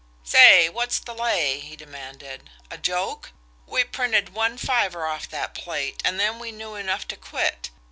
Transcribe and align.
"Say, 0.23 0.67
what's 0.67 0.97
the 0.97 1.13
lay?" 1.13 1.59
he 1.59 1.75
demanded. 1.75 2.49
"A 2.71 2.77
joke? 2.79 3.33
We 3.67 3.83
printed 3.83 4.33
one 4.33 4.57
fiver 4.57 5.05
off 5.05 5.29
that 5.29 5.53
plate 5.53 6.01
and 6.03 6.19
then 6.19 6.39
we 6.39 6.51
knew 6.51 6.73
enough 6.73 7.07
to 7.09 7.15
quit. 7.15 7.69